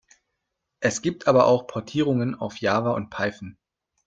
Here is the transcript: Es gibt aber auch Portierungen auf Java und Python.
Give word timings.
Es 0.79 1.03
gibt 1.03 1.27
aber 1.27 1.45
auch 1.45 1.67
Portierungen 1.67 2.33
auf 2.33 2.57
Java 2.59 2.93
und 2.93 3.11
Python. 3.11 3.59